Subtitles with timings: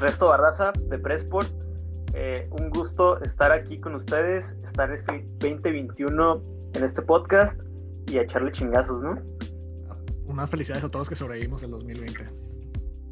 [0.00, 1.48] Resto Barraza de Pressport.
[2.14, 6.42] Eh, un gusto estar aquí con ustedes, estar este 2021
[6.74, 7.60] en este podcast
[8.06, 9.22] y a echarle chingazos, ¿no?
[10.26, 12.26] Unas felicidades a todos que sobrevivimos el 2020.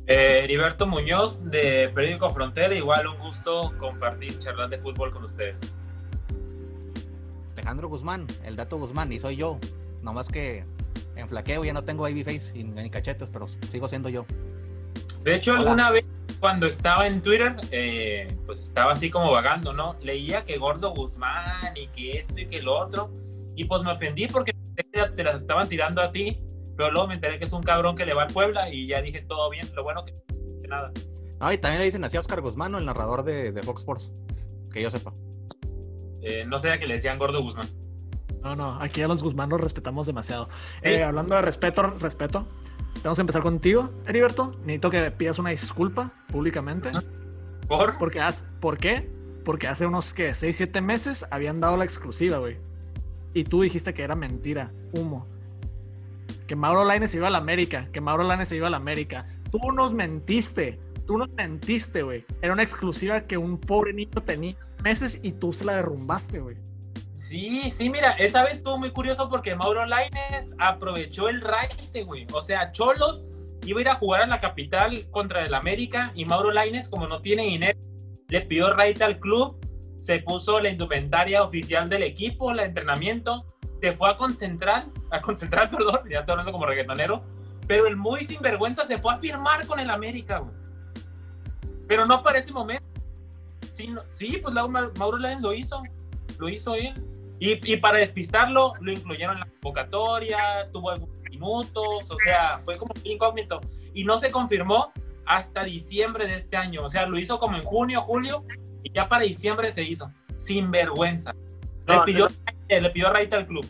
[0.07, 5.57] Eh, Heriberto Muñoz de Periódico Frontera, igual un gusto compartir charlas de fútbol con ustedes.
[7.55, 9.59] Alejandro Guzmán, el dato Guzmán, y soy yo.
[10.03, 10.63] Nomás que
[11.17, 14.25] en flaqueo ya no tengo baby face ni cachetes, pero sigo siendo yo.
[15.25, 16.05] De hecho, alguna vez
[16.41, 19.97] cuando estaba en Twitter, eh, pues estaba así como vagando, ¿no?
[20.03, 23.13] Leía que Gordo Guzmán y que esto y que lo otro,
[23.55, 24.55] y pues me ofendí porque
[25.15, 26.41] te las estaban tirando a ti,
[26.77, 29.01] pero luego me enteré que es un cabrón que le va al Puebla y ya
[29.01, 30.13] dije todo bien, lo bueno que
[30.69, 30.93] nada.
[31.41, 34.13] Ah, y también le dicen así a Oscar Guzmán, el narrador de, de Fox Sports,
[34.73, 35.13] que yo sepa.
[36.23, 37.67] Eh, no sé a que le decían Gordo Guzmán.
[38.43, 40.49] No, no, aquí a los Guzmán los respetamos demasiado.
[40.83, 42.47] Eh, hablando de respeto, respeto,
[42.99, 44.53] tenemos que empezar contigo, Heriberto.
[44.61, 46.91] Necesito que pidas una disculpa públicamente.
[47.69, 47.97] ¿Por?
[47.99, 48.21] Porque,
[48.61, 49.11] ¿Por qué?
[49.45, 50.35] Porque hace unos, ¿qué?
[50.35, 52.59] 6, 7 meses habían dado la exclusiva, güey.
[53.35, 55.27] Y tú dijiste que era mentira, humo.
[56.47, 59.29] Que Mauro Laines iba a la América, que Mauro Laines iba a la América.
[59.51, 62.25] Tú nos mentiste, tú nos mentiste, güey.
[62.41, 66.57] Era una exclusiva que un pobre niño tenía meses y tú se la derrumbaste, güey.
[67.29, 72.27] Sí, sí, mira, esa vez estuvo muy curioso porque Mauro Laines aprovechó el raite, güey.
[72.33, 73.27] O sea, Cholos
[73.65, 77.09] iba a ir a jugar a la capital contra el América y Mauro Laines, como
[77.09, 77.79] no tiene dinero,
[78.29, 79.59] le pidió raite al club,
[79.97, 83.45] se puso la indumentaria oficial del equipo, el entrenamiento,
[83.81, 87.25] se fue a concentrar, a concentrar, perdón, ya estoy hablando como reggaetonero,
[87.67, 90.55] pero el muy sinvergüenza se fue a firmar con el América, güey.
[91.89, 92.87] Pero no para ese momento.
[93.77, 95.81] Sí, sí pues Mauro Laines lo hizo,
[96.39, 96.95] lo hizo él.
[97.39, 100.39] Y, para despistarlo, lo incluyeron en la convocatoria,
[100.73, 103.61] tuvo algunos minutos, o sea, fue como incógnito.
[103.93, 104.93] Y no se confirmó
[105.27, 106.83] hasta diciembre de este año.
[106.83, 108.45] O sea, lo hizo como en junio, julio,
[108.83, 110.11] y ya para diciembre se hizo.
[110.39, 111.33] Sin vergüenza.
[111.87, 112.29] Le, pidió,
[112.69, 113.67] le pidió raíz al club.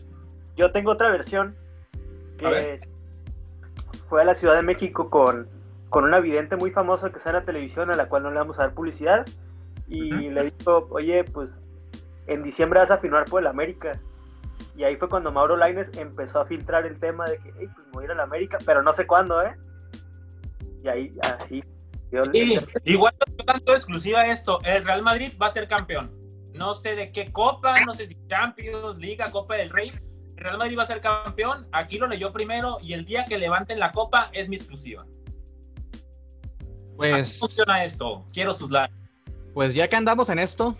[0.55, 1.55] Yo tengo otra versión
[2.37, 2.79] que
[4.07, 5.45] fue a la Ciudad de México con,
[5.89, 8.37] con una vidente muy famosa que está en la televisión, a la cual no le
[8.37, 9.25] vamos a dar publicidad.
[9.89, 11.61] Y le dijo, oye, pues
[12.27, 13.99] en diciembre vas a firmar por el América.
[14.75, 17.87] Y ahí fue cuando Mauro Laines empezó a filtrar el tema de que, hey, pues
[17.87, 19.55] me voy a ir al América, pero no sé cuándo, ¿eh?
[20.83, 21.63] Y ahí, así.
[22.33, 23.13] Y, igual
[23.45, 26.11] tanto exclusiva esto, el Real Madrid va a ser campeón.
[26.53, 29.91] No sé de qué copa, no sé si Champions, Liga, Copa del Rey.
[30.37, 31.67] El Real Madrid va a ser campeón.
[31.71, 35.05] Aquí lo leyó primero y el día que levanten la copa es mi exclusiva.
[36.95, 37.37] Pues.
[37.39, 38.25] ¿Cómo funciona esto?
[38.33, 38.95] Quiero sus likes.
[39.53, 40.75] Pues ya que andamos en esto,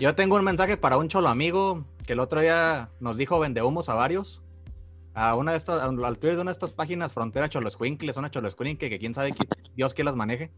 [0.00, 3.90] yo tengo un mensaje para un cholo amigo que el otro día nos dijo vendehumos
[3.90, 4.42] a varios.
[5.12, 8.88] A una de estas, al Twitter de una de estas páginas, Frontera Choloscuincle, una Choloscuincle,
[8.88, 9.34] que quién sabe
[9.76, 10.52] Dios que las maneje.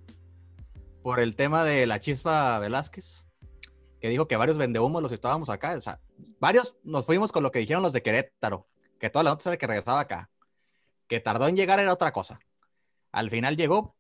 [1.03, 3.25] Por el tema de la chispa Velázquez,
[4.01, 5.75] que dijo que varios vendehumos los estábamos acá.
[5.77, 6.01] O sea,
[6.39, 8.69] varios nos fuimos con lo que dijeron los de Querétaro,
[9.01, 10.31] que toda la nota de que regresaba acá.
[11.09, 12.39] Que tardó en llegar era otra cosa.
[13.11, 13.97] Al final llegó.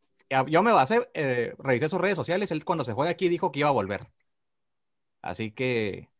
[0.46, 2.52] Yo me basé, eh, revisé sus redes sociales.
[2.52, 4.06] Él cuando se fue de aquí dijo que iba a volver.
[5.22, 6.10] Así que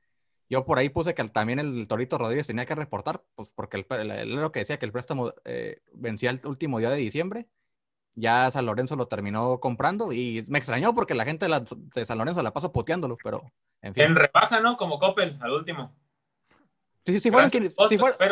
[0.49, 4.35] yo por ahí puse que también el Torito Rodríguez tenía que reportar, pues porque él
[4.35, 7.49] lo que decía que el préstamo eh, vencía el último día de diciembre.
[8.15, 12.43] Ya San Lorenzo lo terminó comprando y me extrañó porque la gente de, San Lorenzo
[12.43, 14.05] la pasó poteándolo, pero en fin.
[14.05, 14.77] En rebaja, ¿no?
[14.77, 15.97] Como Coppel al último.
[17.07, 17.75] Sí, sí, sí fueron quienes.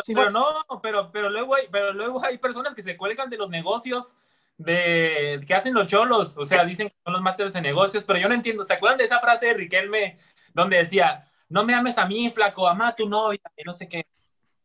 [0.06, 0.44] pero, no,
[0.82, 4.14] pero, pero, luego hay, pero luego hay personas que se cuelgan de los negocios
[4.58, 6.36] de que hacen los cholos.
[6.36, 8.62] O sea, dicen que son los másteres de negocios, pero yo no entiendo.
[8.62, 10.18] ¿Se acuerdan de esa frase de Riquelme
[10.54, 13.88] donde decía, no me ames a mí, flaco, ama a tu novia, y no sé
[13.88, 14.06] qué.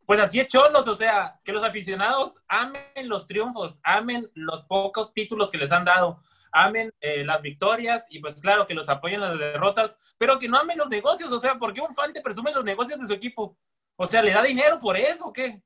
[0.06, 5.12] Pues así es cholos, o sea, que los aficionados amen los triunfos, amen los pocos
[5.12, 6.22] títulos que les han dado,
[6.52, 10.58] amen eh, las victorias y pues claro que los apoyen las derrotas, pero que no
[10.58, 13.12] amen los negocios, o sea, ¿por qué un fan te presume los negocios de su
[13.12, 13.58] equipo?
[13.96, 15.60] O sea, ¿le da dinero por eso o qué?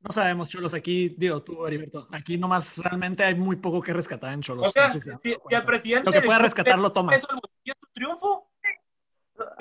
[0.00, 0.74] No sabemos, Cholos.
[0.74, 4.68] Aquí, digo tú, Heriberto, aquí nomás realmente hay muy poco que rescatar en Cholos.
[4.68, 6.06] O sea, si, el presidente.
[6.06, 7.16] Lo que pueda rescatar lo tomas.
[7.16, 7.28] ¿Eso
[7.64, 8.50] es tu triunfo?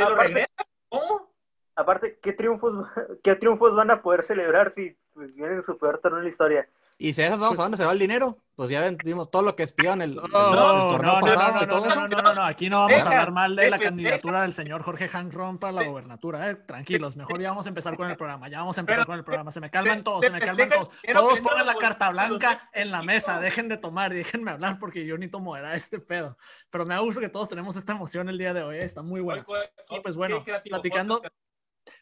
[0.06, 0.48] ¿Te lo aparte,
[0.90, 1.32] ¿Cómo?
[1.76, 2.74] Aparte, ¿qué triunfos,
[3.24, 6.70] ¿qué triunfos van a poder celebrar si pues, vienen su peor torneo en la historia?
[7.02, 8.38] Y si a esas vamos, ¿a dónde se va el dinero?
[8.56, 11.66] Pues ya vimos todo lo que espion el, el, torneo pasado.
[11.66, 14.54] No, no, no, no, no, aquí no vamos a hablar mal de la candidatura del
[14.54, 16.54] señor Jorge Hank Ron para la gobernatura, ¿eh?
[16.54, 19.24] Tranquilos, mejor ya vamos a empezar con el programa, ya vamos a empezar con el
[19.24, 19.52] programa.
[19.52, 20.90] Se me calman todos, se me calman todos.
[21.12, 25.04] Todos pongan la carta blanca en la mesa, dejen de tomar y déjenme hablar porque
[25.04, 26.38] yo ni tomo era este pedo.
[26.70, 28.86] Pero me gusta que todos tenemos esta emoción el día de hoy, ¿eh?
[28.86, 29.44] está muy bueno.
[29.90, 31.24] Y pues bueno, platicando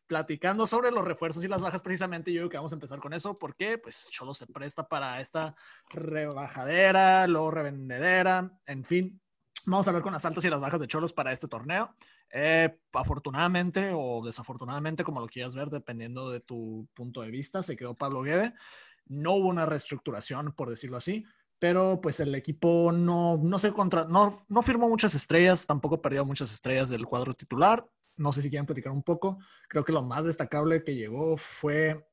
[0.09, 3.13] platicando sobre los refuerzos y las bajas precisamente, yo creo que vamos a empezar con
[3.13, 5.55] eso, porque pues Cholo se presta para esta
[5.91, 9.21] rebajadera, luego revendedera, en fin.
[9.67, 11.95] Vamos a ver con las altas y las bajas de Cholos para este torneo.
[12.31, 17.77] Eh, afortunadamente o desafortunadamente, como lo quieras ver, dependiendo de tu punto de vista, se
[17.77, 18.55] quedó Pablo Guede.
[19.05, 21.23] No hubo una reestructuración, por decirlo así,
[21.59, 26.25] pero pues el equipo no, no se contra, no, no firmó muchas estrellas, tampoco perdió
[26.25, 27.85] muchas estrellas del cuadro titular.
[28.19, 29.39] No sé si quieren platicar un poco.
[29.69, 32.05] Creo que lo más destacable que llegó fue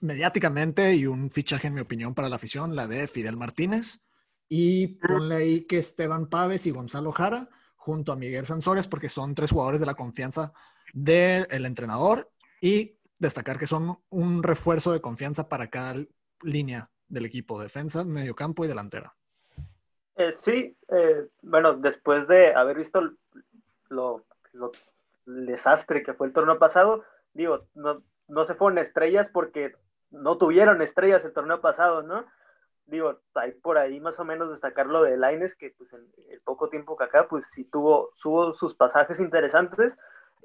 [0.00, 4.00] mediáticamente y un fichaje, en mi opinión, para la afición, la de Fidel Martínez.
[4.48, 9.34] Y ponle ahí que Esteban Paves y Gonzalo Jara, junto a Miguel Sansores, porque son
[9.36, 10.52] tres jugadores de la confianza
[10.92, 12.28] del entrenador.
[12.60, 15.94] Y destacar que son un refuerzo de confianza para cada
[16.42, 19.14] línea del equipo, defensa, mediocampo y delantera.
[20.16, 23.00] Eh, sí, eh, bueno, después de haber visto
[23.88, 24.72] lo lo,
[25.26, 27.04] desastre que fue el torneo pasado,
[27.34, 29.74] digo, no, no se fueron estrellas porque
[30.10, 32.26] no tuvieron estrellas el torneo pasado, ¿no?
[32.86, 36.40] Digo, hay por ahí más o menos destacar lo de Laines, que pues en el
[36.40, 39.96] poco tiempo que acá, pues sí tuvo, tuvo sus pasajes interesantes.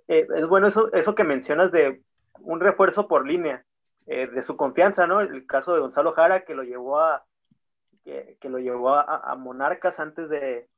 [0.08, 2.04] Eh, es bueno eso, eso que mencionas de
[2.40, 3.66] un refuerzo por línea,
[4.06, 5.22] eh, de su confianza, ¿no?
[5.22, 7.26] El caso de Gonzalo Jara, que lo llevó a,
[8.04, 10.70] que, lo llevó a, Monarcas antes de,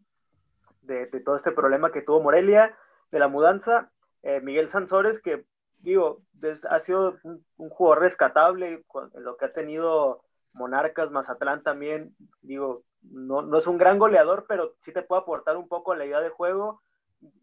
[0.84, 2.78] de, de, todo este problema que tuvo Morelia
[3.12, 3.92] de la mudanza.
[4.24, 5.46] Eh, Miguel Sansores, que
[5.80, 6.22] digo,
[6.70, 8.84] ha sido un, jugador rescatable
[9.14, 10.24] en lo que ha tenido
[10.54, 15.56] Monarcas, Mazatlán también, digo, no, no, es un gran goleador, pero sí te puede aportar
[15.56, 16.82] un poco a la idea de juego,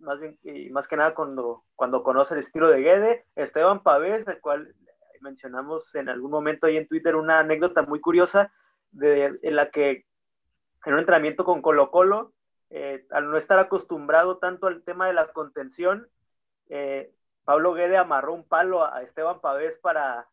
[0.01, 0.39] más bien,
[0.73, 4.75] más que nada cuando, cuando conoce el estilo de Guede, Esteban Pavés, el cual
[5.21, 8.53] mencionamos en algún momento ahí en Twitter una anécdota muy curiosa
[8.91, 10.05] de, en la que
[10.85, 12.35] en un entrenamiento con Colo Colo,
[12.71, 16.09] eh, al no estar acostumbrado tanto al tema de la contención,
[16.69, 17.13] eh,
[17.45, 20.29] Pablo Guede amarró un palo a Esteban Pavés para,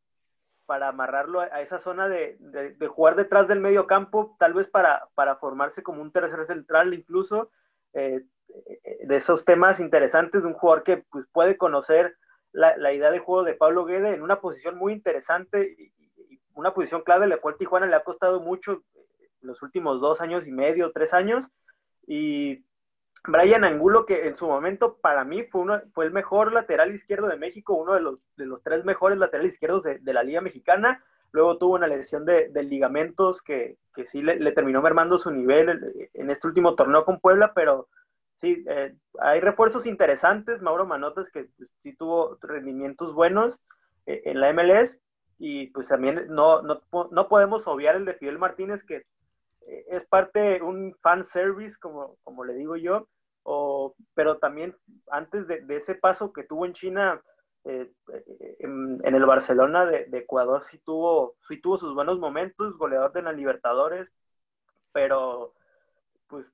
[0.65, 2.37] para amarrarlo a, esa zona de,
[2.89, 7.51] jugar detrás del medio campo, tal vez para, para formarse como un tercer central incluso,
[7.93, 8.23] eh,
[9.03, 12.15] de esos temas interesantes de un jugador que pues, puede conocer
[12.53, 15.91] la, idea de juego de Pablo Guede en una posición muy interesante y,
[16.53, 18.83] una posición clave, la cual Tijuana le ha costado mucho
[19.39, 21.49] los últimos dos años y medio, tres años,
[22.07, 22.63] y
[23.27, 27.27] Brian Angulo, que en su momento para mí fue, uno, fue el mejor lateral izquierdo
[27.27, 31.03] de México, uno de los, de los tres mejores laterales izquierdos de, la Liga Mexicana.
[31.31, 36.29] Luego tuvo una lesión de, ligamentos que, que sí le, terminó mermando su nivel en
[36.29, 37.87] este último torneo con Puebla, pero
[38.35, 40.61] sí, eh, hay refuerzos interesantes.
[40.61, 43.59] Mauro Manotas, que pues, sí tuvo rendimientos buenos
[44.07, 44.97] eh, en la MLS.
[45.37, 49.05] Y pues también no, no, no podemos obviar el de Fidel Martínez, que
[49.67, 53.07] es parte un fan service, como, como le digo yo,
[53.43, 54.75] o, pero también
[55.09, 57.21] antes de, ese paso que tuvo en China,
[57.63, 57.91] eh,
[58.59, 63.33] en, el Barcelona de, Ecuador sí tuvo, sí tuvo sus buenos momentos, goleador de la
[63.33, 64.09] Libertadores,
[64.91, 65.53] pero
[66.27, 66.51] pues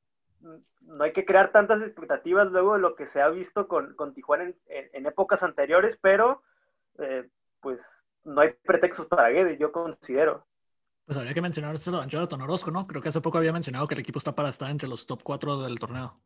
[0.82, 4.14] no hay que crear tantas expectativas luego de lo que se ha visto con, con
[4.14, 6.42] Tijuana en, épocas anteriores, pero
[7.00, 7.30] eh,
[7.62, 10.47] pues no hay pretextos para Guede, yo considero.
[11.08, 12.86] Pues habría que mencionar a Jonathan Orozco, ¿no?
[12.86, 15.24] Creo que hace poco había mencionado que el equipo está para estar entre los top
[15.24, 16.20] 4 del torneo.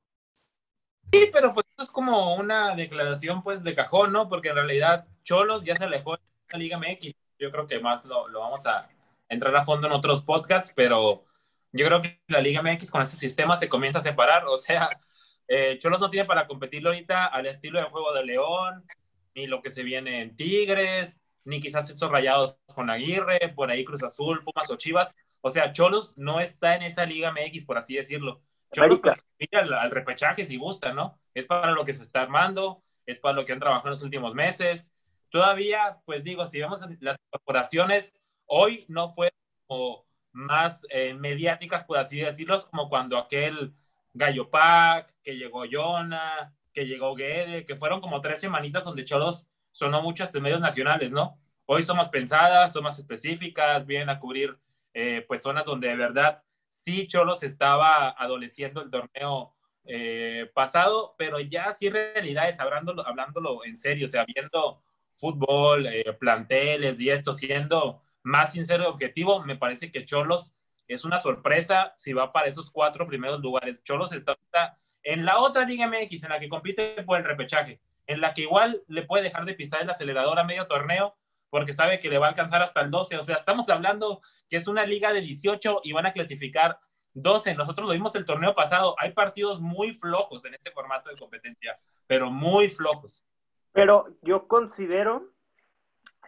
[1.11, 4.27] Sí, pero pues es como una declaración pues de cajón, ¿no?
[4.27, 7.13] Porque en realidad Cholos ya se alejó de la Liga MX.
[7.37, 8.89] Yo creo que más lo, lo vamos a
[9.29, 11.25] entrar a fondo en otros podcasts, pero
[11.71, 14.47] yo creo que la Liga MX con ese sistema se comienza a separar.
[14.47, 14.89] O sea,
[15.47, 18.83] eh, Cholos no tiene para competir ahorita al estilo de juego de León,
[19.35, 23.83] ni lo que se viene en Tigres, ni quizás estos rayados con Aguirre, por ahí
[23.83, 25.15] Cruz Azul, Pumas o Chivas.
[25.41, 28.41] O sea, Cholos no está en esa Liga MX, por así decirlo.
[28.73, 29.15] Cholos pues,
[29.53, 31.19] al, al, repechaje si gusta, ¿no?
[31.33, 34.03] Es para lo que se está armando, es para lo que han trabajado en los
[34.03, 34.93] últimos meses.
[35.29, 38.13] Todavía, pues digo, si vemos las corporaciones,
[38.45, 39.31] hoy no fue
[39.65, 43.73] como más eh, mediáticas, por así decirlo, como cuando aquel
[44.13, 49.47] Gallo Pack, que llegó Yona, que llegó Guede, que fueron como tres semanitas donde Cholos
[49.71, 51.39] sonó muchas de medios nacionales, ¿no?
[51.65, 54.57] Hoy son más pensadas, son más específicas, vienen a cubrir
[54.93, 61.39] eh, pues zonas donde de verdad sí Cholos estaba adoleciendo el torneo eh, pasado, pero
[61.39, 64.83] ya sí realidades, hablándolo, hablándolo en serio, o sea, viendo
[65.15, 70.53] fútbol, eh, planteles y esto, siendo más sincero y objetivo, me parece que Cholos
[70.87, 73.83] es una sorpresa si va para esos cuatro primeros lugares.
[73.83, 74.37] Cholos está
[75.03, 77.79] en la otra Liga MX, en la que compite por el repechaje
[78.11, 81.15] en la que igual le puede dejar de pisar el acelerador a medio torneo
[81.49, 83.17] porque sabe que le va a alcanzar hasta el 12.
[83.17, 86.79] O sea, estamos hablando que es una liga de 18 y van a clasificar
[87.13, 87.55] 12.
[87.55, 88.95] Nosotros lo vimos el torneo pasado.
[88.99, 91.77] Hay partidos muy flojos en este formato de competencia,
[92.07, 93.25] pero muy flojos.
[93.73, 95.29] Pero yo considero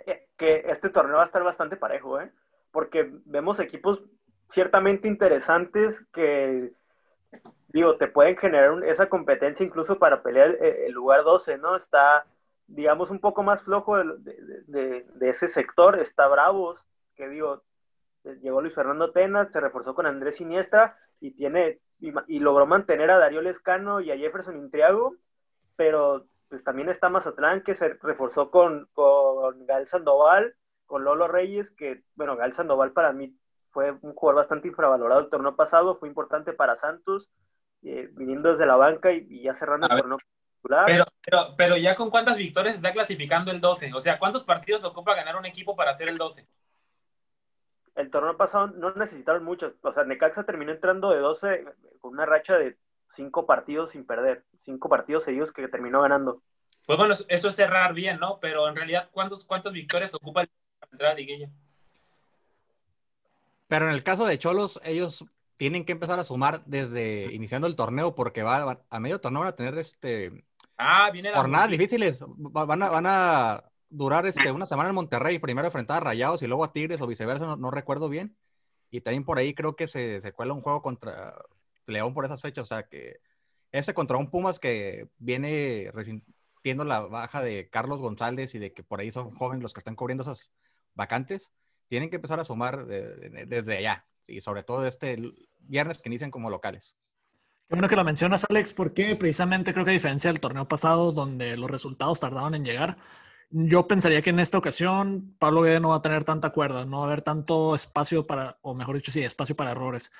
[0.05, 2.31] eh, que este torneo va a estar bastante parejo, ¿eh?
[2.71, 4.03] Porque vemos equipos
[4.49, 6.73] ciertamente interesantes que,
[7.73, 11.75] digo, te pueden generar esa competencia incluso para pelear el, lugar 12, ¿no?
[11.75, 12.25] Está,
[12.67, 15.99] digamos, un poco más flojo de, ese sector.
[15.99, 17.63] Está Bravos, que digo,
[18.41, 23.17] llegó Luis Fernando Tenas, se reforzó con Andrés Siniestra y tiene y, logró mantener a
[23.17, 25.15] Darío Lescano y a Jefferson Intriago,
[25.75, 31.71] pero pues también está Mazatlán que se reforzó con, con Gal Sandoval, con Lolo Reyes,
[31.71, 33.35] que bueno, Gal Sandoval para mí
[33.71, 37.31] fue un jugador bastante infravalorado el torneo pasado, fue importante para Santos,
[37.83, 40.17] eh, viniendo desde la banca y, ya cerrando el torneo
[40.85, 44.85] pero, pero, pero, ya con cuántas victorias está clasificando el 12, o sea, ¿cuántos partidos
[44.85, 46.47] ocupa ganar un equipo para hacer el 12?
[47.95, 51.65] El torneo pasado no necesitaron muchos, o sea, Necaxa terminó entrando de 12
[51.99, 52.77] con una racha de
[53.09, 56.41] 5 partidos sin perder, 5 partidos seguidos que terminó ganando.
[56.85, 58.39] Pues bueno, eso es cerrar bien, ¿no?
[58.39, 60.49] Pero en realidad, ¿cuántos, ¿cuántas victorias ocupa el
[60.79, 61.49] para entrar a Liguilla?
[63.67, 65.25] Pero en el caso de Cholos, ellos
[65.63, 69.48] tienen que empezar a sumar desde iniciando el torneo porque va, a medio torneo van
[69.48, 70.43] a tener este
[70.77, 72.22] ah, viene jornadas difíciles.
[72.27, 76.48] Van a, van a durar este, una semana en Monterrey, primero enfrentar a Rayados y
[76.48, 78.36] luego a Tigres o viceversa, no, recuerdo bien.
[78.91, 81.34] Y también por ahí creo que se, se cuela un juego contra
[81.88, 82.63] León por esas fechas.
[82.63, 83.22] O sea que
[83.72, 88.84] ese contra un Pumas que viene resintiendo la baja de Carlos González y de que
[88.84, 90.51] por ahí son jóvenes los que están cubriendo esas
[90.93, 91.53] vacantes
[91.88, 95.17] tienen que empezar a sumar desde allá, y sobre todo este
[95.59, 96.97] viernes que inician como locales.
[97.67, 101.11] Qué bueno que lo mencionas, Alex, porque precisamente creo que a diferencia del torneo pasado,
[101.11, 102.97] donde los resultados tardaban en llegar,
[103.49, 106.97] yo pensaría que en esta ocasión Pablo Guede no va a tener tanta cuerda, no
[106.97, 110.11] va a haber tanto espacio para, o mejor dicho, sí, espacio para errores.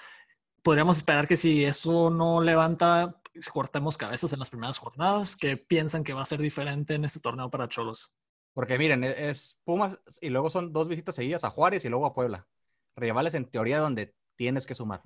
[0.62, 3.20] Podríamos esperar que si eso no levanta,
[3.52, 7.20] cortemos cabezas en las primeras jornadas, que piensan que va a ser diferente en este
[7.20, 8.14] torneo para Cholos.
[8.54, 12.06] Porque miren, e-, es Pumas y luego son dos visitas seguidas a Juárez y luego
[12.06, 12.48] a Puebla.
[12.96, 15.02] Rivales en teoría donde tienes que sumar.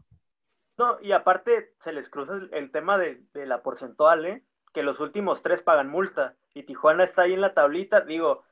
[0.77, 4.43] No, y aparte se les cruza el, tema de, la porcentual, ¿eh?
[4.73, 8.01] que los últimos tres pagan multa y Tijuana está ahí en la tablita.
[8.01, 8.43] Digo,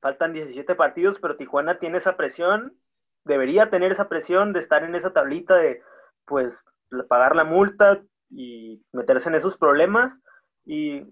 [0.00, 2.78] faltan 17 partidos, pero Tijuana tiene esa presión,
[3.24, 5.82] debería tener esa presión de estar en esa tablita de,
[6.26, 6.62] pues,
[7.08, 10.20] pagar la multa y meterse en esos problemas.
[10.66, 11.06] Y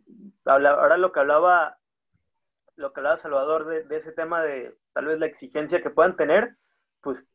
[0.44, 1.78] ahora lo que hablaba
[2.76, 6.56] lo que hablaba Salvador de, ese tema de tal vez la exigencia que puedan tener,
[7.02, 7.26] pues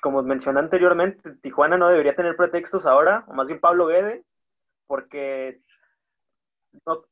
[0.00, 4.24] como mencioné anteriormente, Tijuana no debería tener pretextos ahora, o más bien Pablo Guede,
[4.86, 5.62] porque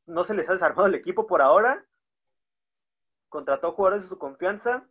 [0.05, 1.85] no, se les ha desarmado el equipo por ahora,
[3.29, 4.87] contrató jugadores de su confianza,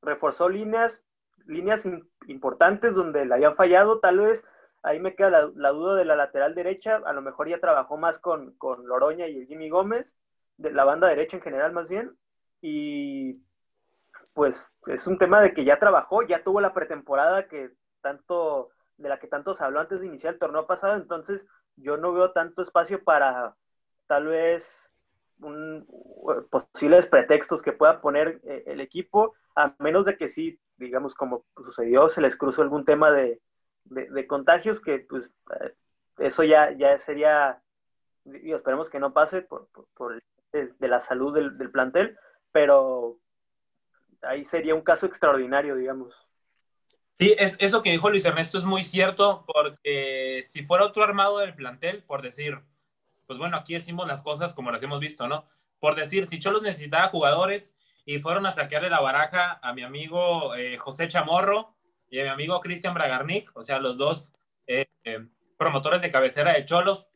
[0.00, 1.04] reforzó líneas,
[1.46, 1.86] líneas
[2.26, 4.44] importantes donde le habían fallado, tal vez
[4.82, 8.18] ahí me queda la, duda de la lateral derecha, a lo mejor ya trabajó más
[8.18, 10.16] con, con Loroña y el Jimmy Gómez,
[10.56, 12.16] de la banda derecha en general más bien,
[12.60, 13.42] y
[14.32, 17.70] pues es un tema de que ya trabajó, ya tuvo la pretemporada que
[18.00, 21.46] tanto, de la que tanto se habló antes de iniciar el torneo pasado, entonces
[21.76, 23.56] yo no veo tanto espacio para
[24.06, 24.96] tal vez
[26.50, 31.44] posibles pretextos que pueda poner eh, el equipo, a menos de que sí, digamos, como
[31.56, 33.40] sucedió, se les cruzó algún tema de,
[34.28, 35.74] contagios que pues eh,
[36.18, 37.60] eso ya, ya sería,
[38.24, 40.22] y esperemos que no pase por, por el
[40.52, 42.16] de, la salud del, plantel,
[42.52, 43.18] pero
[44.22, 46.26] ahí sería un caso extraordinario, digamos.
[47.14, 51.38] Sí, es, eso que dijo Luis Ernesto es muy cierto, porque si fuera otro armado
[51.38, 52.58] del plantel, por decir,
[53.26, 55.46] pues bueno, aquí decimos las cosas como las hemos visto, ¿no?
[55.78, 57.74] Por decir, si Cholos necesitaba jugadores
[58.04, 61.74] y fueron a saquearle la baraja a mi amigo eh, José Chamorro
[62.10, 64.32] y a mi amigo Cristian Bragarnik, o sea, los dos
[64.66, 65.26] eh, eh,
[65.56, 67.11] promotores de cabecera de Cholos,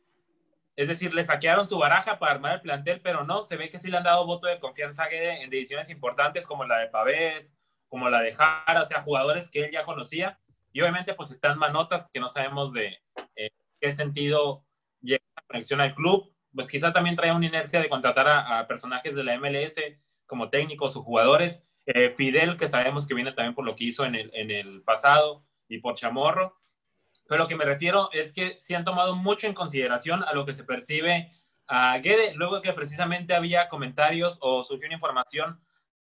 [0.77, 3.79] es decir, le saquearon su baraja para armar el plantel, pero no, se ve que
[3.79, 7.57] sí le han dado voto de confianza en decisiones importantes como la de Pavés,
[7.89, 10.39] como la de Jara, o sea, jugadores que él ya conocía.
[10.71, 12.99] Y obviamente pues están manotas que no sabemos de
[13.35, 13.49] eh,
[13.81, 14.65] qué sentido
[15.01, 16.31] llega la conexión al club.
[16.53, 19.81] Pues quizá también trae una inercia de contratar a, personajes de la MLS
[20.27, 21.63] como técnicos o jugadores.
[21.87, 24.83] Eh, Fidel, que sabemos que viene también por lo que hizo en el, en el
[24.83, 26.55] pasado, y por Chamorro.
[27.27, 30.45] Pero lo que me refiero es que sí han tomado mucho en consideración a lo
[30.45, 31.31] que se percibe
[31.67, 35.61] a Guede, luego que precisamente había comentarios o surgió una información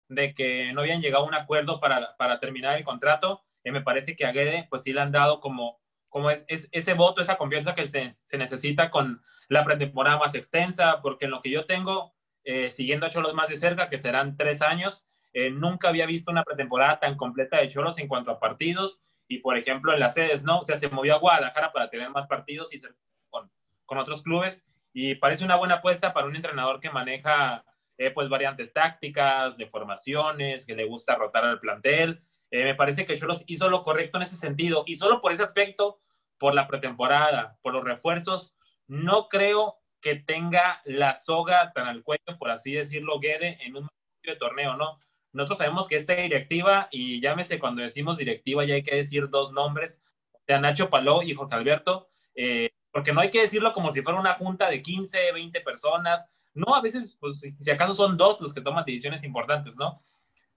[0.08, 3.82] de que no habían llegado a un acuerdo para, para terminar el contrato, y me
[3.82, 7.22] parece que a Guede pues sí le han dado como, como es, es ese voto,
[7.22, 11.51] esa confianza que se, se, necesita con la pretemporada más extensa, porque en lo que
[11.51, 12.13] yo tengo,
[12.44, 16.32] eh, siguiendo a Cholos más de cerca, que serán tres años, eh, nunca había visto
[16.32, 20.14] una pretemporada tan completa de Cholos en cuanto a partidos y por ejemplo en las
[20.14, 20.60] sedes, ¿no?
[20.60, 22.96] O sea, se movió a Guadalajara para tener más partidos y ser
[23.30, 23.50] con,
[23.86, 27.64] con otros clubes y parece una buena apuesta para un entrenador que maneja
[27.98, 32.22] eh, pues variantes tácticas, de formaciones, que le gusta rotar al plantel.
[32.50, 35.44] Eh, me parece que Cholos hizo lo correcto en ese sentido y solo por ese
[35.44, 36.02] aspecto,
[36.38, 38.54] por la pretemporada, por los refuerzos,
[38.88, 43.88] no creo que tenga la soga tan al cuello, por así decirlo, Guede en un
[44.24, 45.00] de torneo, ¿no?
[45.34, 49.54] Nosotros sabemos que esta directiva, y llámese cuando decimos directiva, ya hay que decir dos
[49.54, 50.04] nombres,
[50.46, 54.20] sea Nacho Paló y Jorge Alberto, eh, porque no hay que decirlo como si fuera
[54.20, 58.54] una junta de 15, 20 personas, no, a veces, pues si acaso son dos los
[58.54, 60.04] que toman decisiones importantes, ¿no?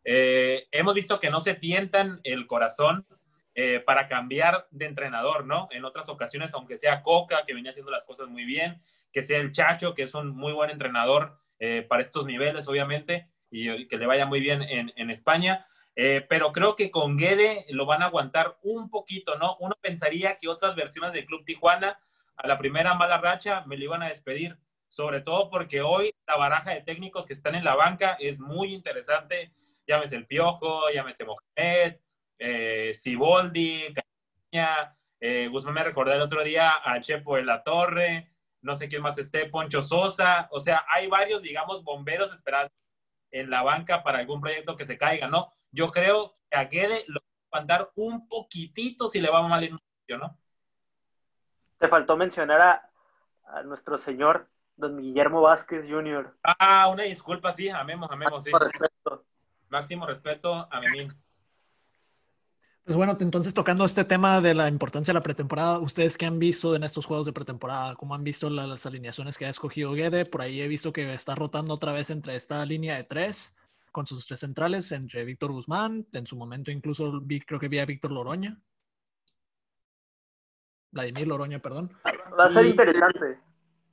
[0.03, 3.07] Eh, hemos visto que no se tientan el corazón
[3.55, 5.69] eh, para cambiar de entrenador, ¿no?
[5.71, 9.39] En otras ocasiones, aunque sea Coca, que venía haciendo las cosas muy bien, que sea
[9.39, 11.39] el Chacho, que es un muy buen entrenador
[11.89, 15.67] para estos niveles, obviamente, y que le vaya muy bien en, España.
[15.95, 19.57] Eh, pero creo que con Guede lo van a aguantar un poquito, ¿no?
[19.61, 22.01] Uno pensaría que otras versiones del Club Tijuana,
[22.37, 24.59] a la primera mala racha, me lo iban a despedir,
[24.89, 28.75] sobre todo porque hoy la baraja de técnicos que están en la banca es muy
[28.75, 29.53] interesante.
[29.87, 31.99] Llámese el Piojo, llámese Mohamed,
[32.39, 33.95] eh, Siboldi,
[34.51, 38.33] Caña, eh, me recordé el otro día a Chepo de la Torre,
[38.63, 42.73] no sé quién más esté, Poncho Sosa, o sea, hay varios, digamos, bomberos esperando
[43.35, 45.53] en la banca para algún proyecto que se caiga, ¿no?
[45.75, 49.63] yo creo que a Guede lo va a mandar un poquitito si le va mal
[49.65, 50.39] en un sitio, ¿no?
[51.79, 56.37] Te faltó mencionar a, nuestro señor don Guillermo Vázquez Jr.
[56.43, 58.53] Ah, una disculpa, sí, amemos, amemos, sí.
[59.69, 61.09] Máximo respeto a Memín.
[62.85, 66.39] Pues bueno, entonces tocando este tema de la importancia de la pretemporada, ¿ustedes qué han
[66.39, 67.97] visto en estos juegos de pretemporada?
[67.97, 70.27] ¿Cómo han visto las alineaciones que ha escogido Guede?
[70.27, 73.57] Por ahí he visto que está rotando otra vez entre esta línea de tres
[73.91, 77.79] con sus tres centrales entre Víctor Guzmán, en su momento incluso vi, creo que vi
[77.79, 78.61] a Víctor Loroña.
[80.91, 81.91] Vladimir Loroña, perdón.
[82.39, 83.39] Va a ser interesante.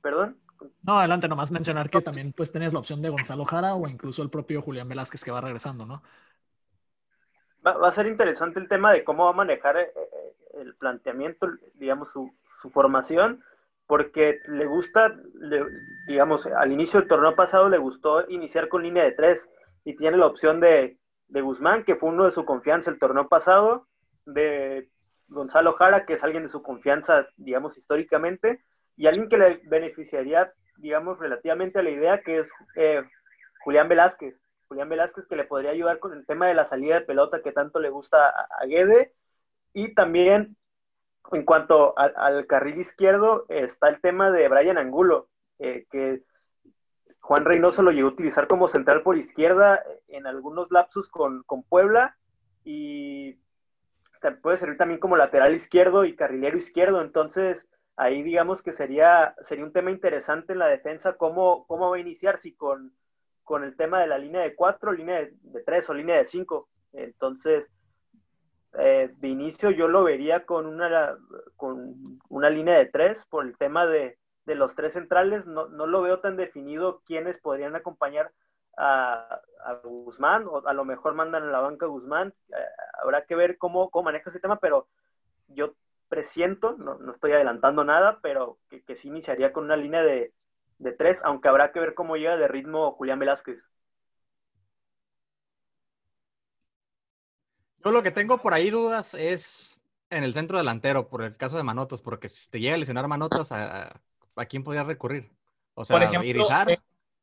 [0.02, 0.38] ¿Perdón?
[0.82, 4.22] No, adelante, nomás mencionar que también pues tienes la opción de Gonzalo Jara o incluso
[4.22, 6.02] el propio Julián Velázquez que va regresando, ¿no?
[7.64, 11.48] Va, a ser interesante el tema de cómo va a manejar eh, eh, el planteamiento,
[11.74, 12.32] digamos, su,
[12.70, 13.42] formación,
[13.86, 15.14] porque le gusta,
[16.06, 19.48] digamos, al inicio del torneo pasado le gustó iniciar con línea de tres
[19.84, 20.98] y tiene la opción de,
[21.28, 23.88] Guzmán, que fue uno de su confianza el torneo pasado,
[24.26, 24.88] de
[25.28, 28.62] Gonzalo Jara, que es alguien de su confianza, digamos, históricamente,
[28.96, 33.02] y alguien que le beneficiaría, digamos, relativamente a la idea, que es eh,
[33.64, 34.36] Julián Velázquez.
[34.72, 37.52] Julián Velázquez que le podría ayudar con el tema de la salida de pelota que
[37.52, 39.14] tanto le gusta a, Guede.
[39.74, 40.56] Y también,
[41.30, 46.22] en cuanto al carril izquierdo, está el tema de Brian Angulo, eh, que
[47.20, 52.16] Juan Reynoso lo llegó a utilizar como central por izquierda en algunos lapsus con, Puebla
[52.64, 53.38] y
[54.42, 57.02] puede servir también como lateral izquierdo y carrilero izquierdo.
[57.02, 61.96] Entonces, ahí digamos que sería, sería un tema interesante en la defensa, cómo, cómo va
[61.96, 62.94] a iniciar, si con,
[63.52, 66.70] con el tema de la línea de cuatro, línea de, tres o línea de cinco.
[66.94, 67.68] Entonces,
[68.78, 71.18] eh, de inicio yo lo vería con una,
[71.56, 76.00] con una línea de tres por el tema de, de los tres centrales, no, lo
[76.00, 78.32] veo tan definido quiénes podrían acompañar
[78.78, 79.42] a,
[79.84, 82.32] Guzmán, o a lo mejor mandan a la banca a Guzmán.
[82.48, 82.54] Eh,
[83.02, 84.88] habrá que ver cómo, cómo maneja ese tema, pero
[85.48, 85.74] yo
[86.08, 90.32] presiento, no, no estoy adelantando nada, pero que sí iniciaría con una línea de,
[90.82, 93.58] de tres, aunque habrá que ver cómo llega de ritmo Julián Velázquez.
[97.84, 101.56] Yo lo que tengo por ahí dudas es en el centro delantero, por el caso
[101.56, 104.00] de Manotas, porque si te llega a lesionar Manotas, a,
[104.36, 105.30] ¿a quién podía recurrir?
[105.74, 106.70] O sea, Por ejemplo, Irizar.
[106.70, 106.78] Eh,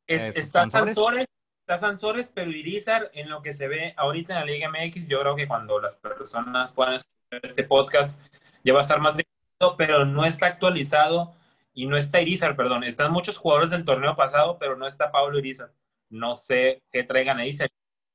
[0.06, 1.26] eh, está Sansores,
[1.60, 5.20] está Sansores, pero Irizar, en lo que se ve ahorita en la Liga MX, yo
[5.20, 8.20] creo que cuando las personas puedan escuchar este podcast,
[8.64, 11.34] ya va a estar más definido, pero no está actualizado
[11.72, 12.84] y no está Irizar, perdón.
[12.84, 15.72] Están muchos jugadores del torneo pasado, pero no está Pablo Irizar.
[16.08, 17.68] No sé qué traigan ahí, se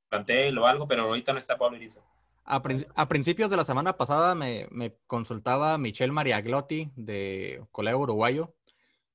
[0.10, 2.04] plantel o algo, pero ahorita no está Pablo Irizar.
[2.44, 2.62] A,
[3.08, 8.54] principios de la semana pasada me, me consultaba Michelle Mariaglotti de Colegio Uruguayo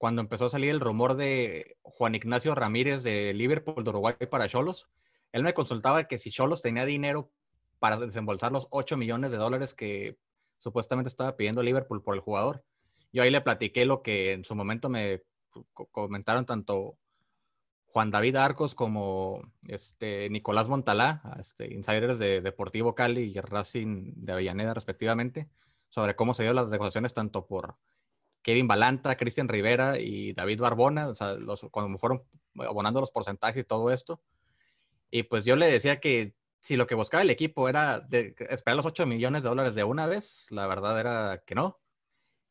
[0.00, 4.48] cuando empezó a salir el rumor de Juan Ignacio Ramírez de Liverpool de Uruguay para
[4.48, 4.88] Cholos,
[5.31, 7.31] él me consultaba que si Cholos tenía dinero
[7.79, 10.18] para desembolsar los 8 millones de dólares que
[10.57, 12.64] supuestamente estaba pidiendo Liverpool por el jugador.
[13.12, 15.23] Yo ahí le platiqué lo que en su momento me
[15.75, 16.96] comentaron tanto
[17.87, 24.33] Juan David Arcos como este Nicolás Montalá, este, insiders de Deportivo Cali y Racing de
[24.33, 25.49] Avellaneda respectivamente,
[25.88, 27.77] sobre cómo se dio las negociaciones tanto por
[28.42, 32.23] Kevin Balanta, Cristian Rivera y David Barbona, o sea, los, cuando fueron
[32.57, 34.23] abonando los porcentajes y todo esto.
[35.11, 38.87] Y pues yo le decía que si lo que buscaba el equipo era esperar los
[38.87, 41.81] 8 millones de dólares de una vez, la verdad era que no.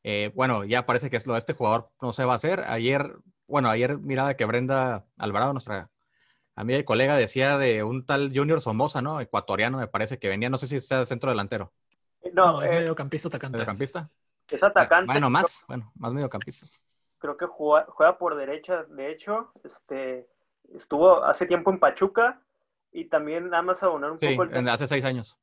[0.03, 2.62] Eh, bueno, ya parece que lo de este jugador no se va a hacer.
[2.67, 5.89] Ayer, bueno, ayer miraba que Brenda Alvarado, nuestra
[6.55, 9.19] amiga y colega, decía de un tal Junior Somoza, ¿no?
[9.21, 11.73] Ecuatoriano, me parece que venía, no sé si sea centro delantero.
[12.33, 13.57] No, es eh, mediocampista atacante.
[13.57, 14.09] ¿Mediocampista?
[14.47, 15.12] Es atacante.
[15.12, 16.65] Bueno, más, bueno, más mediocampista.
[17.17, 20.27] Creo que juega, juega por derecha, de hecho, este,
[20.73, 22.41] estuvo hace tiempo en Pachuca
[22.91, 24.69] y también nada más abonar un poco el...
[24.69, 25.38] hace seis años.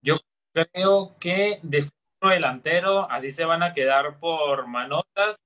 [0.00, 0.16] Yo
[0.52, 1.84] creo que de
[2.28, 5.36] delantero así se van a quedar por Manotas,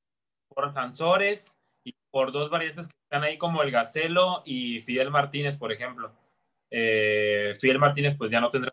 [0.49, 5.57] por Sansores y por dos variantes que están ahí como el Gacelo y Fidel Martínez,
[5.59, 6.13] por ejemplo.
[6.71, 8.73] Eh, Fidel Martínez pues ya no tendrá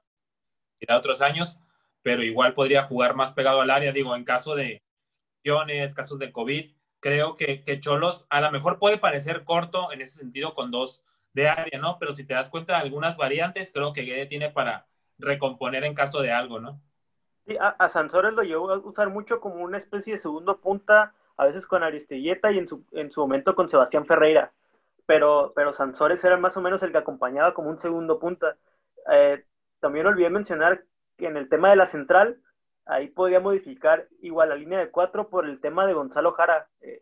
[0.90, 1.60] otros años,
[2.02, 4.82] pero igual podría jugar más pegado al área, digo, en caso de
[5.96, 10.20] casos de COVID, creo que, que Cholos a lo mejor puede parecer corto en ese
[10.20, 11.98] sentido con dos de área, ¿no?
[12.00, 15.94] Pero si te das cuenta de algunas variantes, creo que Guede tiene para recomponer en
[15.94, 16.82] caso de algo, ¿no?
[17.48, 21.46] Sí, a, Sansores lo llevó a usar mucho como una especie de segundo punta, a
[21.46, 24.52] veces con Aristelleta y en su, en su momento con Sebastián Ferreira.
[25.06, 28.58] Pero, pero Sansores era más o menos el que acompañaba como un segundo punta.
[29.10, 29.46] Eh,
[29.80, 30.84] también olvidé mencionar
[31.16, 32.42] que en el tema de la central,
[32.86, 36.68] ahí podía modificar igual la línea de cuatro por el tema de Gonzalo Jara.
[36.82, 37.02] Eh,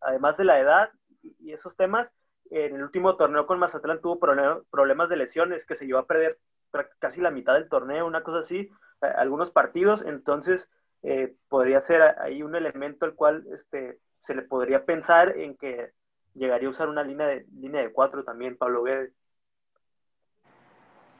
[0.00, 0.90] además de la edad
[1.22, 2.14] y esos temas,
[2.50, 6.38] en el último torneo con Mazatlán tuvo problemas de lesiones, que se llevó a perder
[6.98, 10.68] casi la mitad del torneo, una cosa así, algunos partidos, entonces
[11.02, 15.92] eh, podría ser ahí un elemento al cual este, se le podría pensar en que
[16.34, 19.12] llegaría a usar una línea de, línea de cuatro también, Pablo Guedes.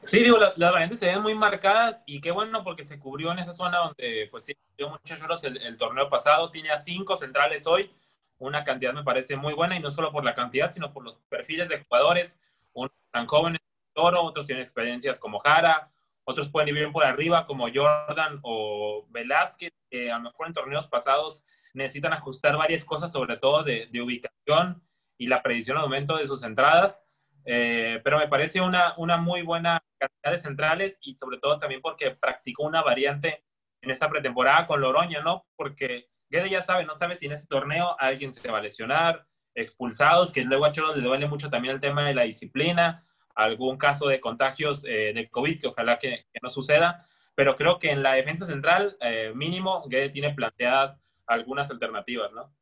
[0.05, 3.39] Sí, digo, las variantes se ven muy marcadas y qué bueno porque se cubrió en
[3.39, 6.51] esa zona donde, pues sí, dio muchos lloros el, el, torneo pasado.
[6.51, 7.91] Tiene a cinco centrales hoy,
[8.39, 11.19] una cantidad me parece muy buena y no solo por la cantidad, sino por los
[11.31, 12.39] perfiles de jugadores,
[12.75, 13.61] unos tan jóvenes
[13.95, 15.91] Toro, otros tienen experiencias como Jara,
[16.25, 20.53] otros pueden ir bien por arriba como Jordan o Velázquez, que a lo mejor en
[20.55, 24.83] torneos pasados necesitan ajustar varias cosas, sobre todo de, de ubicación
[25.19, 27.05] y la predicción al momento de sus entradas.
[27.47, 31.83] Eh, pero me parece una, una muy buena cantidad de centrales y sobre todo también
[31.83, 33.45] porque practicó una variante
[33.83, 35.47] en esta pretemporada con Loroña, ¿no?
[35.57, 39.27] Porque Guede ya sabe, no sabe si en ese torneo alguien se va a lesionar,
[39.55, 43.77] expulsados, que luego a Cholos le duele mucho también el tema de la disciplina, algún
[43.77, 48.03] caso de contagios eh, de COVID, que ojalá que, no suceda, pero creo que en
[48.03, 52.53] la defensa central, eh, mínimo, Guede tiene planteadas algunas alternativas, ¿no?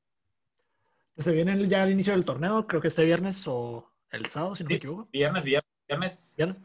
[1.19, 4.65] Se viene ya el inicio del torneo, creo que este viernes o el sábado, si
[4.65, 5.09] no me equivoco.
[5.13, 6.63] Viernes, viernes, viernes.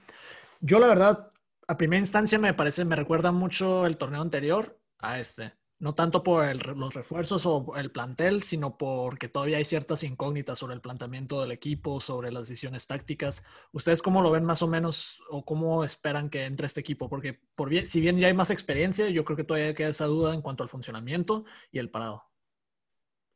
[0.61, 1.31] Yo, la verdad,
[1.67, 5.53] a primera instancia me parece, me recuerda mucho el torneo anterior a este.
[5.79, 10.73] No tanto por los refuerzos o el plantel, sino porque todavía hay ciertas incógnitas sobre
[10.73, 13.43] el planteamiento del equipo, sobre las decisiones tácticas.
[13.71, 17.09] ¿Ustedes cómo lo ven más o menos o cómo esperan que entre este equipo?
[17.09, 20.05] Porque por bien, si bien ya hay más experiencia, yo creo que todavía queda esa
[20.05, 22.23] duda en cuanto al funcionamiento y el parado.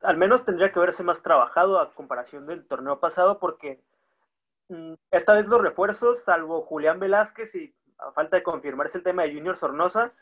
[0.01, 3.83] Al menos tendría que verse más trabajado a comparación del torneo pasado porque
[4.71, 9.23] Mm, esta vez los refuerzos, salvo Julián Velázquez y a falta de confirmarse el tema
[9.23, 10.13] de Junior Sornosa,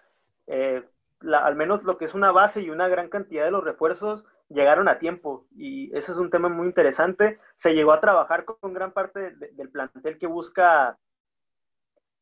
[0.48, 0.84] eh,
[1.22, 4.88] al menos lo que es una base y una gran cantidad de los refuerzos llegaron
[4.88, 7.40] a tiempo y ese es un tema muy interesante.
[7.58, 10.98] Se llegó a trabajar con gran parte del plantel que busca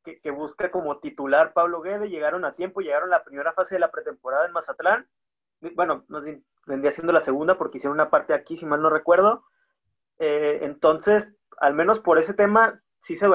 [0.03, 3.79] que, busca como titular Pablo Guede, llegaron a tiempo, llegaron a la primera fase de
[3.79, 5.07] la pretemporada en Mazatlán.
[5.75, 6.05] Bueno,
[6.65, 9.43] vendría siendo la segunda porque hicieron una parte aquí, si mal no recuerdo.
[10.19, 11.27] Eh, entonces,
[11.59, 13.27] al menos por ese tema, sí se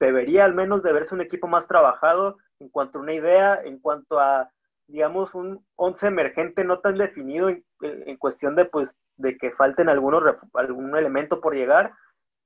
[0.00, 3.78] debería al menos de verse un equipo más trabajado en cuanto a una idea, en
[3.78, 4.50] cuanto a,
[4.88, 10.22] digamos, un once emergente no tan definido en, cuestión de, pues, de que falten algunos,
[10.54, 11.92] algún elemento por llegar.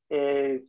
[0.08, 0.64] Eh,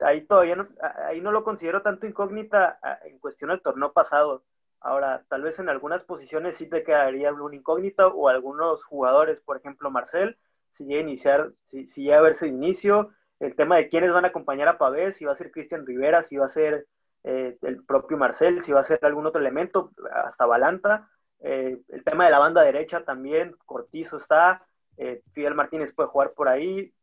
[0.00, 0.68] ahí todavía no,
[1.06, 4.44] ahí no lo considero tanto incógnita en cuestión del torneo pasado.
[4.80, 9.56] Ahora, tal vez en algunas posiciones sí te quedaría un incógnito o algunos jugadores, por
[9.56, 10.36] ejemplo, Marcel,
[10.68, 14.12] si llega a iniciar, si, si llega a verse de inicio, el tema de quiénes
[14.12, 16.86] van a acompañar a Pavés, si va a ser Cristian Rivera, si va a ser
[17.24, 21.08] eh, el propio Marcel, si va a ser algún otro elemento, hasta Balanta.
[21.40, 24.66] Eh, el tema de la banda derecha también, Cortizo está,
[24.98, 26.94] eh, Fidel Martínez puede jugar por ahí,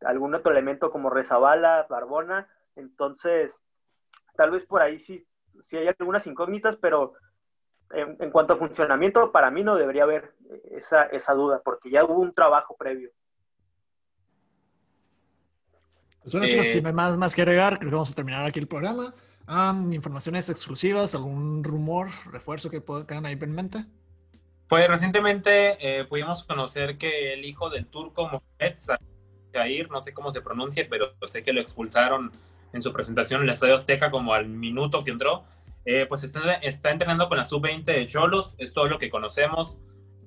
[0.00, 2.48] algún otro elemento como Rezabala, Barbona.
[2.76, 3.54] Entonces,
[4.36, 5.22] tal vez por ahí sí,
[5.62, 7.12] sí hay algunas incógnitas, pero
[7.90, 10.34] en, en, cuanto a funcionamiento, para mí no debería haber
[10.72, 13.10] esa, esa duda, porque ya hubo un trabajo previo.
[16.24, 18.46] Pues bueno, chicos, si no hay más, más que agregar, creo que vamos a terminar
[18.46, 19.14] aquí el programa.
[19.92, 23.84] informaciones exclusivas, algún rumor, refuerzo que tengan ahí en mente.
[24.66, 28.74] Pues recientemente eh, pudimos conocer que el hijo del turco Mohamed
[29.52, 32.32] Jair, no sé cómo se pronuncia, pero sé que lo expulsaron
[32.72, 35.44] en su presentación en el Estadio Azteca como al minuto que entró.
[35.84, 39.78] eh, pues está, está, entrenando con la sub-20 de Cholos, es todo lo que conocemos.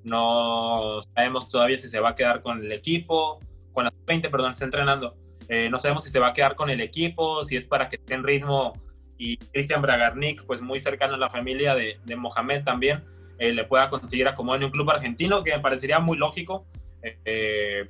[0.04, 3.40] No sabemos todavía si se va a quedar con el equipo,
[3.72, 5.16] con la sub-20, perdón, está entrenando.
[5.48, 7.96] Eh, no sabemos si se va a quedar con el equipo, si es para que
[7.96, 8.74] esté en ritmo.
[9.16, 13.04] Y Cristian Bragarnik, pues muy cercano a la familia de, de Mohamed también,
[13.38, 16.66] eh, le pueda conseguir acomodo en un club argentino, que me parecería muy lógico.
[17.02, 17.88] Eh,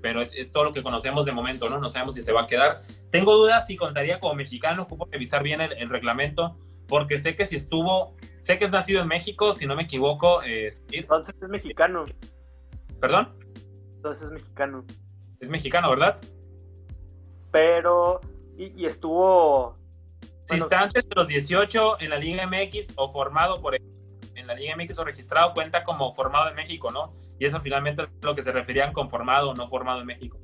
[0.00, 1.78] pero es, es, todo lo que conocemos de momento, ¿no?
[1.78, 2.82] No sabemos si se va a quedar.
[3.10, 6.56] Tengo dudas si contaría como mexicano, ocupo revisar bien el, el, reglamento,
[6.86, 10.42] porque sé que si estuvo, sé que es nacido en México, si no me equivoco.
[10.42, 12.06] Eh, Entonces es mexicano.
[13.00, 13.36] ¿Perdón?
[13.96, 14.84] Entonces es mexicano.
[15.40, 16.20] Es mexicano, ¿verdad?
[17.50, 18.20] Pero,
[18.56, 19.74] y, y estuvo...
[20.20, 24.46] Si bueno, está antes de los 18 en la Liga MX o formado por en
[24.46, 27.12] la Liga MX o registrado, cuenta como formado en México, ¿no?
[27.38, 30.38] Y eso finalmente es lo que se referían con formado o no formado en México.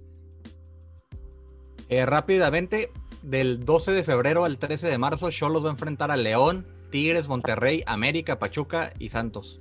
[1.89, 2.91] Eh, rápidamente,
[3.23, 7.29] del 12 de febrero al 13 de marzo, Cholos va a enfrentar a León, Tigres,
[7.29, 9.61] Monterrey, América, Pachuca y Santos.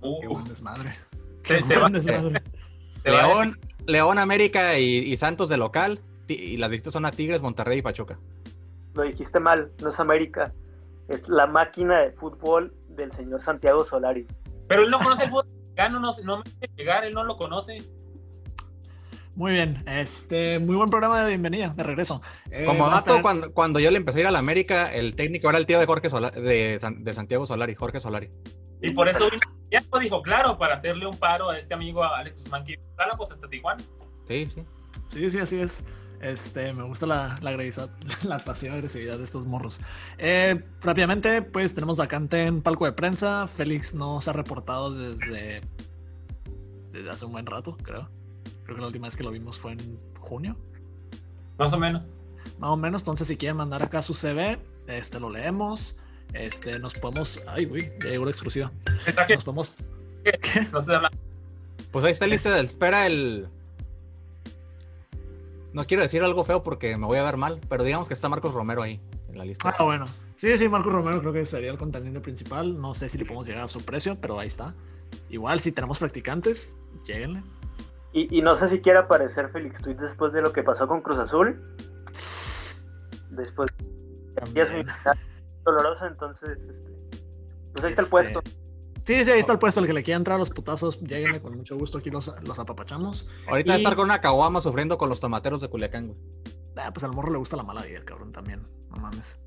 [0.00, 0.96] Uh, Qué buen desmadre.
[1.44, 2.42] Se, se va, desmadre.
[3.04, 6.00] León, León, América y, y, Santos de local.
[6.28, 8.18] Y las listas son a Tigres, Monterrey y Pachuca.
[8.94, 10.52] Lo dijiste mal, no es América.
[11.08, 14.26] Es la máquina de fútbol del señor Santiago Solari.
[14.68, 17.78] Pero él no conoce el fútbol mexicano, no, no me llegar, él no lo conoce.
[19.36, 22.22] Muy bien, este, muy buen programa de bienvenida, de regreso.
[22.50, 23.22] Eh, Como dato, tener...
[23.22, 25.78] cuando, cuando, yo le empecé a ir a la América, el técnico era el tío
[25.78, 28.30] de Jorge Solari, de, de, Santiago Solari, Jorge Solari.
[28.80, 29.28] Y por eso
[29.70, 32.80] ya dijo, claro, para hacerle un paro a este amigo a Alex Guzmán, que
[33.16, 33.84] pues hasta Tijuana.
[34.26, 34.62] Sí, sí.
[35.08, 35.84] Sí, sí, así es.
[36.20, 37.52] Este, me gusta la, la,
[38.24, 39.80] la pasiva agresividad de estos morros.
[40.18, 43.46] Eh, rápidamente, pues tenemos vacante en palco de prensa.
[43.46, 45.60] Félix no se ha reportado desde,
[46.92, 48.08] desde hace un buen rato, creo.
[48.64, 50.56] Creo que la última vez que lo vimos fue en junio.
[51.58, 52.08] Más o menos.
[52.58, 53.02] Más o menos.
[53.02, 55.96] Entonces, si quieren mandar acá su CV, este lo leemos.
[56.32, 57.40] Este, nos podemos.
[57.46, 58.72] Ay, güey, ya llegó la exclusiva.
[59.28, 59.76] Nos podemos.
[60.24, 60.66] ¿Qué?
[60.72, 61.12] No hablar.
[61.92, 63.46] Pues ahí está lista de espera el.
[65.76, 68.30] No quiero decir algo feo porque me voy a ver mal, pero digamos que está
[68.30, 69.74] Marcos Romero ahí en la lista.
[69.78, 70.06] Ah, bueno.
[70.34, 72.80] Sí, sí, Marcos Romero creo que sería el contendiente principal.
[72.80, 74.74] No sé si le podemos llegar a su precio, pero ahí está.
[75.28, 77.42] Igual, si tenemos practicantes, lleguenle.
[78.14, 81.02] Y, y, no sé si quiere aparecer Félix Tweet después de lo que pasó con
[81.02, 81.62] Cruz Azul.
[83.32, 83.68] Después.
[84.54, 84.86] Ya es
[85.62, 86.58] dolorosa, entonces.
[86.58, 86.90] Este,
[87.74, 88.40] pues ahí está el puesto.
[89.06, 89.80] Sí, sí, ahí está el puesto.
[89.80, 91.98] El que le quiera entrar a los putazos, lleguenle con mucho gusto.
[91.98, 93.28] Aquí los, los apapachamos.
[93.46, 93.70] Ahorita y...
[93.70, 96.18] va a estar con una caguama sufriendo con los tomateros de Culiacán, güey.
[96.76, 98.62] Ah, pues al morro le gusta la mala vida, cabrón, también.
[98.90, 99.40] No mames.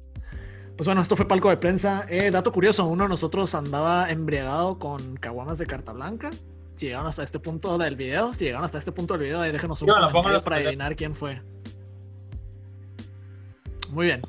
[0.78, 2.06] Pues bueno, esto fue palco de prensa.
[2.08, 6.32] Eh, dato curioso: uno de nosotros andaba embriagado con caguamas de carta blanca
[6.80, 9.52] si llegaron hasta este punto del video, si llegaron hasta este punto del video, ahí
[9.52, 11.42] déjenos un Yo, comentario para adivinar quién fue.
[13.90, 14.22] Muy bien.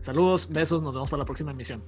[0.00, 1.82] Saludos, besos, nos vemos para la próxima emisión.